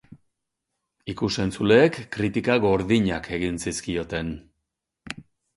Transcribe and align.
Ikus-entzuleek 1.13 1.99
kritika 2.17 2.57
gordinak 2.65 3.29
egin 3.39 3.63
zizkioten. 3.67 4.33